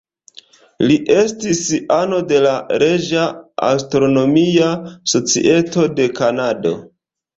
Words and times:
Li 0.91 0.95
estis 1.15 1.59
ano 1.97 2.21
de 2.31 2.39
la 2.45 2.55
Reĝa 2.85 3.27
astronomia 3.69 4.71
societo 5.15 5.89
de 6.01 6.09
Kanado. 6.23 6.75